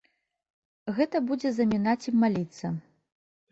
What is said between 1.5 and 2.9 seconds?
замінаць ім маліцца.